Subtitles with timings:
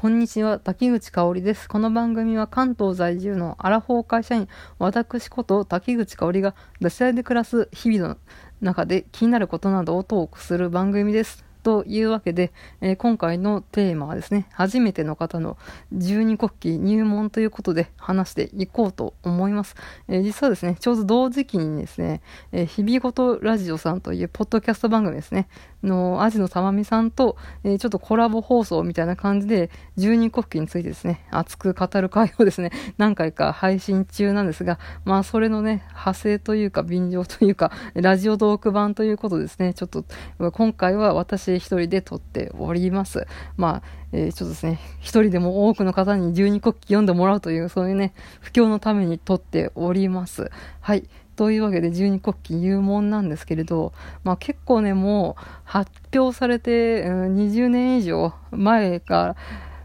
[0.00, 1.68] こんにちは、滝口香織です。
[1.68, 4.46] この番組は関東在住のアラフォー会社員、
[4.78, 8.16] 私こと滝口香織が、脱サラで暮らす日々の
[8.60, 11.48] 中で気になることなどをトークする番組です。
[11.64, 15.58] というわけで、えー、今回のテーマはですね、初めての方の
[15.92, 19.74] 十二国旗入門ということで話していこうと思います。
[20.06, 22.22] えー、実はですね、ちょうど同時期にですね、
[22.52, 25.48] えー、日々ごとラジオさんというポッドキャスト番組ですね、
[25.82, 40.04] のアジのたまみさんと、えー、ちょっとコラボ放送みたいな感じで、十二国旗についてですね、熱く語る会をですね、 何回か配信中なんですが、まあそれのね、派生というか便乗というか、ラジオトーク版ということですね、ちょっと
[40.52, 43.26] 今回は私一人で撮っております。
[43.56, 50.50] まあ、えー、ちょっとですね、一人でも多くの方に十二国旗読んでもらうという、そういうね、布教のために撮っております。
[50.80, 51.08] はい。
[51.38, 53.92] というわけで十二国旗入門なんですけれど、
[54.24, 59.36] まあ結構ね、もう発表されて、うん、20年以上前か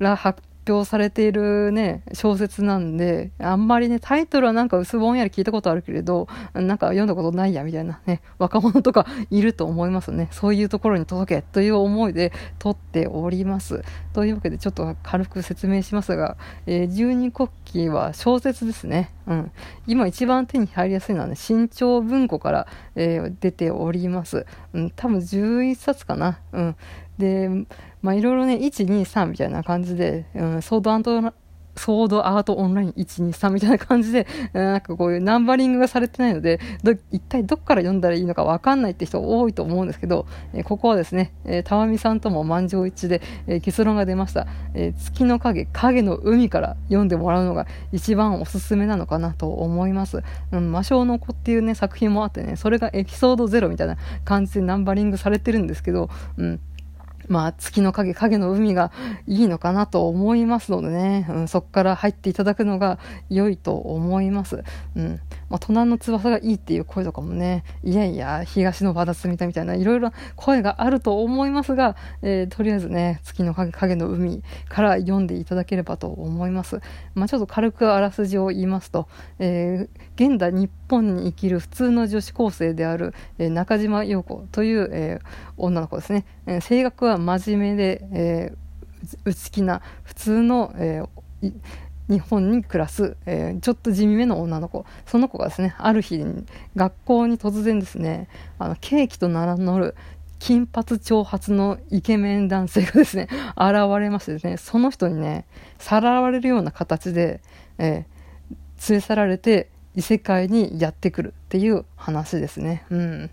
[0.00, 10.28] ら発表されているね、小説なんで、あんまりね、タイトルはなんか薄ぼんやり聞いたことあるけれど、なんか読んだことないや、みたいなね、若者とかいると思いますね。
[10.30, 13.82] そういうところに届けという思いで撮っております。
[14.12, 19.10] というわけで、ちょっと軽く説明しますが、えー、十二国旗は小説ですね。
[19.26, 19.52] うん。
[19.86, 24.46] 今一番手に入りやすいのはね、新潮文庫から、えー、出ております。
[24.72, 26.40] うん、多分11冊かな。
[26.52, 26.76] うん。
[27.18, 27.48] で、
[28.02, 31.32] まあいろいろね、1、2、3みたいな感じで、うん、ソードアント
[31.76, 36.58] ソードアートオンライン123みたいな感じで、なんかこういうナンバリングがされてないので、
[37.12, 50.22] 一体どっから読んだらいいのかわかんないって人多いと思うんですけど、えー、ここはですね、え、たわみさんとも満場一致で、えー、結論が出ました、え月の影、影の海から読んでもらうのが一番おすすめなのかなと思います。
[50.52, 56.60] うん、魔性の子っていうね、作品もあってね、それがエピソード0みたいな感じでナンバリングされてるんですけど、うん、
[57.28, 58.92] まあ、月の影、影の海が
[59.26, 64.62] いいのかなと思いますのでね、うん、そこから入っていただくのが良いと思います。
[64.94, 65.20] うん。
[65.48, 76.80] まあ、隣の翼がいいっていう声とかもね、いやいや、東のバダツみたいみたいな、いろいろ声があると思いますが、えー、とりあえずね、月の影、影の海から読んでいただければと思います。
[77.14, 85.18] まあ、ちょっと軽くあらすじを言いますと、えー、現代日本に生きる普通の女子高生である、えー、中島陽子という、え
[85.56, 86.24] 女の子ですね。
[86.46, 88.52] え性格は真面目で、え
[89.24, 91.02] 内気な普通の、え
[92.08, 94.86] 日本に暮らす、えー、ちょっと地味めの女の子。
[95.06, 96.24] その子がですね、ある日、
[96.76, 98.28] 学校に突然ですね、
[98.58, 99.96] あの、ケーキと名乗る
[100.38, 105.46] 金髪長髪のイケメン男性がですね、現れましてですね、その人にね、
[105.78, 107.40] さらわれるような形で、
[107.78, 112.84] えー、連れ去られて異世界にやってくるっていう話ですね。
[112.90, 113.30] うん。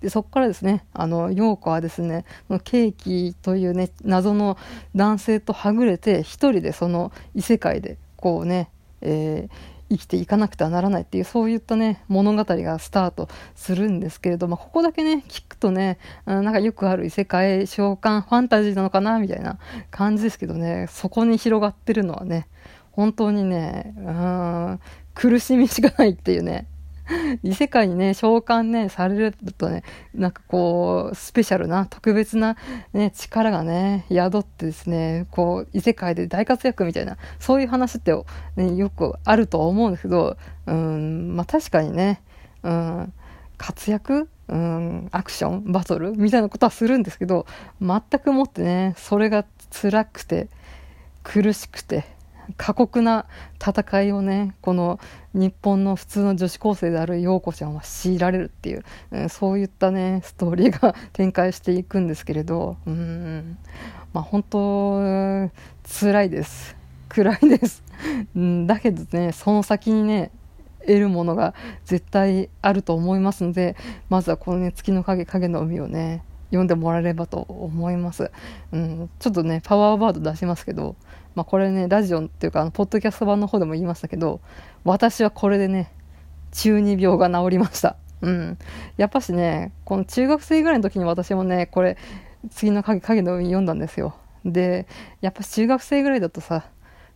[0.00, 2.24] で、そこからですね、あの、陽子はですね、
[2.64, 4.56] ケーキというね、謎の
[4.94, 19.58] 男性とはぐれて、一人でその異世界で、こうね、えー、生きていかなくてはならないっていう、そういったね、物語がスタートするんですけれども、ここだけね、聞くとね、なんかよくある異世界召喚ファンタジーなのかな、みたいな
[19.90, 22.48] 感じですけどね、そこに広がってるのはね、
[22.92, 24.80] 本当にね、うん、
[25.14, 26.66] 苦しみしかないっていうね、
[27.42, 29.82] 異世界にね、召喚ね、されるとね、
[30.14, 32.56] なんかこう、スペシャルな、特別な、
[32.92, 38.14] ね、力がね、宿ってですね、こう、異世界で大活躍みたいな、そういう話って、
[38.56, 40.36] ね、よくあると思うんですけど、
[40.66, 42.20] うん、まあ確かにね、
[42.62, 43.12] うん、
[43.56, 47.46] 活躍うん、アクション、バトルみたいなことはするんですけど、
[47.82, 50.48] 全くもってね、それが辛くて、
[51.22, 52.04] 苦しくて、
[52.56, 53.26] 過酷な
[53.60, 54.98] 戦いをね、この
[55.34, 63.58] 日本の普通の女子高生である陽子ちゃんは強いられるっていう、うん、そういったね、ストーリーが展開していくんですけれど、うん、
[64.12, 65.50] まあ本当、
[65.84, 66.76] 辛いです。
[67.08, 67.82] 暗いです。
[68.34, 70.30] うん、だけどね、その先にね、
[70.80, 71.54] 得るものが
[71.84, 73.76] 絶対あると思いますので、
[74.08, 78.30] まずはこのね、月の影、影の海をね、読んでもらえればと思います。
[78.72, 80.96] うん、ちょっとね、パワーワード出しますけど、
[81.34, 84.40] まあ、これね、ラジオっていうか、あのポッドキャスト版の方でも言いましたけど、
[84.84, 85.92] 私はこれでね、
[86.52, 87.96] 中二病が治りました。
[88.22, 88.58] うん。
[88.96, 91.96] やっぱしね、この中学生ぐらいの時に私もね、これ、
[92.50, 94.16] 次の影、影の海読んだんですよ。
[94.44, 94.86] で、
[95.20, 96.64] やっぱ中学生ぐらいだとさ、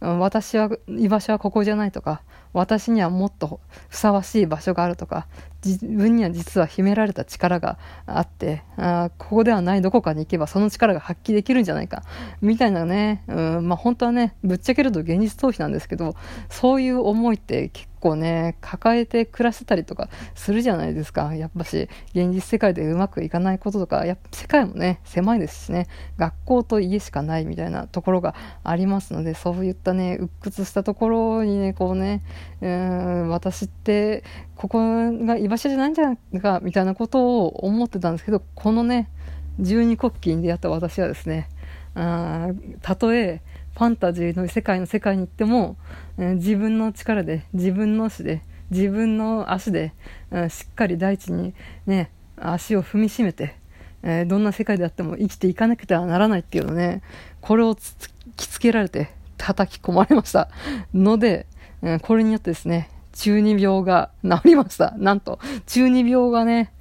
[0.00, 2.22] 私は居場所はここじゃないとか
[2.52, 5.26] 私にはもっとふさわしい場所があるとか
[5.64, 12.04] 自分には実は秘められた力があってあここではないどこかに行けばその力が発揮できるんじゃないか
[12.40, 16.14] みたいなね、うんまあ、本当はねぶっちゃけると現実逃避なんですけど
[16.48, 21.34] そういう思いって結構ね、抱えて暮らしてたりとかするじゃないですか。
[21.34, 25.86] やっぱし、現実世界でうまくいかないこととか、やっぱ世界もね、狭いですしね、
[26.18, 28.34] 学校と家しかないみたいなところが
[28.64, 32.22] ありますので、そういったね、鬱屈したところにね、こうね、
[32.60, 34.24] うん、私って、
[34.56, 34.78] ここ
[35.24, 39.08] が居場所じゃないんじゃないか、みたいなことを思ってたんですけど、このね、
[39.60, 41.48] 十二国旗に出会った私はですね、
[41.94, 43.42] あたとえ
[43.74, 45.76] ファンタジーの世界の世界に行っても、
[46.18, 49.94] えー、自分の力で自分の足で自分の足で、
[50.30, 51.54] うん、しっかり大地に
[51.86, 53.56] ね足を踏みしめて、
[54.02, 57.02] えー、どんな世界であっても生きていかなくてはならないっていうのね
[57.40, 60.48] これを突きつけられて叩き込まれました。
[60.92, 61.46] ので、
[61.82, 64.94] えー、これによってですね中二病が治りました。
[64.98, 66.72] なんと中二病がね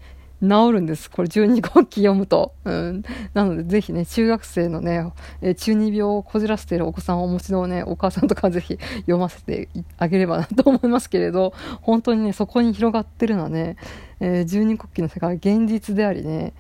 [0.42, 1.10] 治るんです。
[1.10, 2.54] これ12国旗読むと。
[2.64, 3.04] うん。
[3.34, 5.12] なのでぜひね、中学生のね、
[5.42, 13.78] え中二病をこじらせているお子さんをお持ちのね、お母さんとかぜひ読ませてあげればなと思いますけれど、本当にね、そこに広がってるのはね、
[14.20, 16.54] えー、12国旗の世界現実でありね、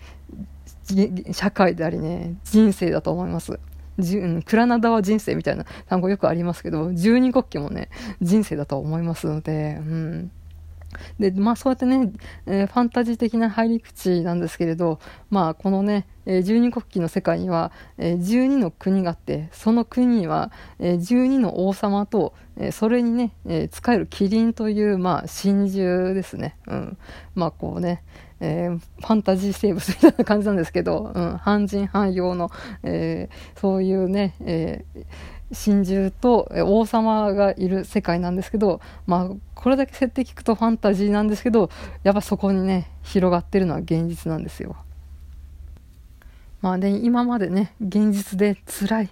[1.31, 3.59] 社会でありね、人生だと思います。
[3.99, 7.89] じうん、クラナダは人生みたいな単語よくありますけど、十二国旗もね、
[8.21, 10.31] 人生だと思いますので、うん。
[11.19, 12.11] で、まあそうやってね、
[12.45, 14.99] えー、ファンタジー的な入り口なんですけれど、
[15.29, 26.57] まあこのね、えー、十二国旗の世界には、えー、12の国があって、その国には、えー、12の王様と、えー、それにね、えー、使えるキリンという、まあ真珠ですね。
[26.67, 26.97] うん。
[27.35, 28.03] まあこうね、
[28.39, 32.51] えー、ファンタジー生物みたいな感じなんですけど、うん、半人半用の、
[32.83, 35.05] えー、そういうね、えー
[35.53, 41.69] 神獣と王様がいる世界なんですけど、まあ、これだけ設定聞くとファンタジーなんですけど、
[42.03, 44.75] やっぱそこにね、広がってるのは現実なんですよ。
[46.61, 49.09] まあね、今までね、現実で辛い、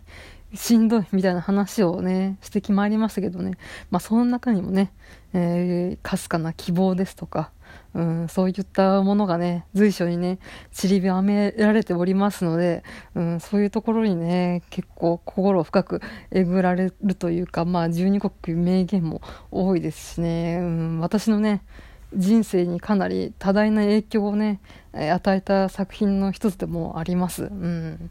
[0.56, 3.58] しんどいみたいな話をね、してきまいりましたけどね、
[3.92, 4.92] まあその中にもね、
[5.34, 7.52] えー、かすかな希望ですとか、
[7.94, 10.40] うん、そういったものがね、随所にね、
[10.72, 12.84] 散りばめられておりますので、
[13.16, 21.64] うん、そういうところにね、結構心を深くえぐられるというか、まあ、十二国名言も多いですしね、うん、私のね、
[22.14, 24.60] 人生にかなり多大な影響をね、
[24.96, 27.44] 与えた作品の一つでもあります。
[27.44, 28.10] うん。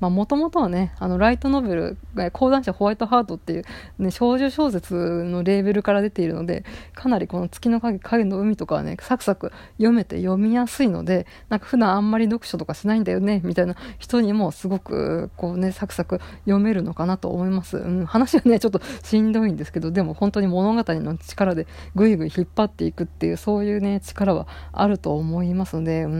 [0.00, 1.96] まあ、もともとはね、あの、ライトノベル、
[2.32, 3.64] 講談社ホワイトハートっていう、
[3.98, 17.78] ね、少女小説のレーベルから出ているので、かなりこの月の影、影の海とかはね、サクサク読めて読みやすいので、なんか普段あんまり読書とかしないんだよね、みたいな人にもすごく、こうね、サクサク読めるのかなと思います。
[17.78, 26.19] うん、話はね、ちょっとしんどいんですけど、でも本当に物語の力でぐいぐい引っ張っていくっていう、そういうね、力はあると思いますので、うん、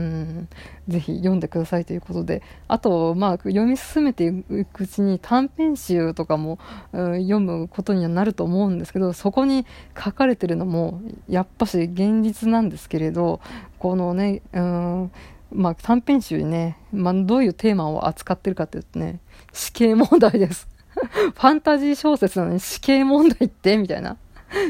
[0.87, 6.59] ぜひ読んでくださいということで、あと、まあ、読み進めていくうちに短編集とかも、
[6.93, 9.65] うん、読むことにはなると思うんですけど、そこに
[9.97, 13.39] 書かれてるのも、やっぱし現実なんですけれど、
[13.79, 15.11] このね、うん、
[15.51, 19.19] まあ、短編集にね、まあ、どういうテーマを扱ってるかというとね、
[19.53, 20.67] 死刑問題です。
[20.93, 23.77] ファンタジー小説なのに死刑問題って？
[23.77, 24.17] みたいな。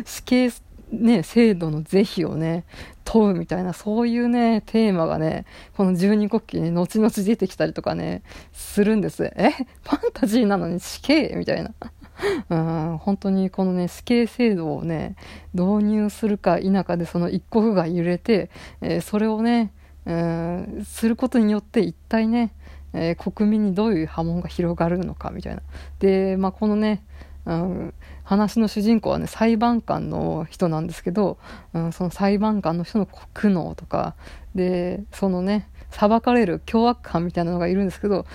[0.05, 0.51] 死刑
[0.91, 2.65] ね、制度の是非をね、
[3.03, 5.45] 問うみたいな、そういうね、テーマがね、
[5.75, 9.23] この十二国旗に後々出てきたりとかね、するんです。
[9.35, 9.51] え？
[9.83, 11.33] ファンタジーなのに死刑？
[11.37, 11.73] みたいな。
[12.49, 15.15] うん、本当にこのね、死刑制度をね、
[15.53, 18.49] 導入するか否かでその一国が揺れて、
[18.81, 19.71] えー、それをね、
[20.05, 22.53] うん、することによって一体ね、
[22.93, 25.61] えー、国民にどういう波紋が広がるのかみたいな。
[25.99, 27.03] で、まあ、このね、
[27.45, 27.93] うん、
[28.23, 31.39] 話の主人公はね裁判官の人なんですけど、
[31.73, 34.15] うん、その裁判官の人の苦悩とか
[34.55, 38.25] でそのね裁かれる凶悪犯みたいなのがいるんですけど、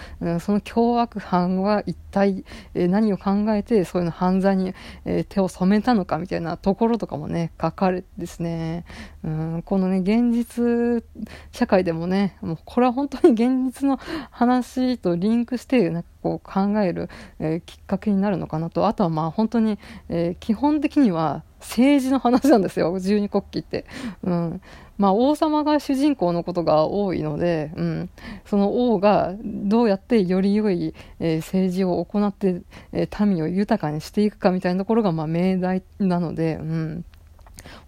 [0.41, 2.45] その凶悪犯は一体、
[2.75, 4.75] え、何を考えてそういうの犯罪に、
[5.07, 8.85] え、手を染めたのかみたいなところとかもね書かれてですね、
[9.25, 11.03] うん、このね現実
[11.51, 13.99] 社会でもねもうこれは本当に現実の
[14.31, 17.09] 話とリンクしてなんかこう考える、
[17.39, 18.87] え、きっかけになるのかなと。
[18.87, 19.79] あとはまあ本当に、
[20.11, 23.87] え基本的には政治の話なんですよ十二国旗って。
[24.23, 24.61] うん
[24.99, 28.11] まあ、王様が主人公のことが多いので、うん、
[28.47, 37.05] その王がどうやってより良い、えー、政治を行って、えー、民を豊かにしていくかみたいなところが、まあ、命題なので、うん、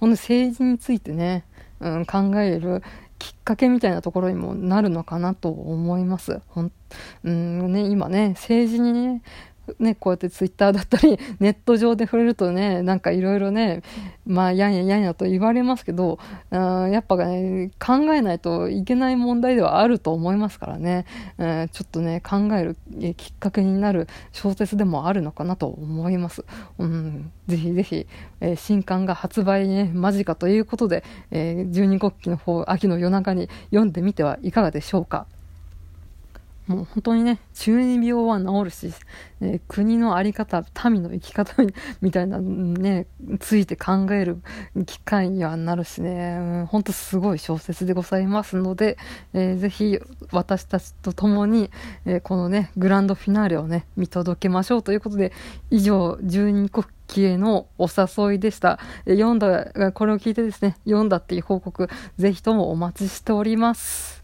[0.01, 1.45] ほん政治についてね、
[1.81, 2.83] うん、考える
[3.19, 6.41] きっかけみたいなところにもなるのかなと思います。
[6.49, 6.73] ほん
[7.25, 9.23] うんね、今ね、政治にね、
[9.79, 13.83] ね、こうやってツイッターだったり、 ネット上で触れるとね、なんかいろいろね、
[14.27, 16.19] まあ、やんややんやと言われますけど、
[16.51, 21.07] あやっぱね、考えないといけない問題ではあると思いますからね、
[21.39, 22.77] え、ちょっとね、考える
[23.15, 26.45] きっかけになる小説でもあるのかなと思います。
[26.79, 28.07] うん、ぜひぜひ、
[28.41, 35.27] えー、新刊が発売ね、間近ということで、えー、十二国旗の方、秋の夜中に読んでみてはいかがでしょうか。
[36.69, 38.95] もう本当にね、中二病は治るし、
[39.41, 41.55] え国の在り方、民の生き方
[42.03, 43.07] みたいなね、
[43.41, 44.43] ついて考える
[44.85, 48.99] 機会にはなるしね、本当すごい小説でございますので、
[49.33, 49.99] えー、ぜひ
[50.31, 51.71] 私たちと共に、
[52.05, 55.33] えー、このね、グランドフィナーレをね、見届けましょうということで、
[55.71, 58.79] 以上、十二国旗へのお誘いでした。
[59.07, 64.18] 読んだ、これを聞いてですね、読んだっていう報告、ぜひともお待ちしております。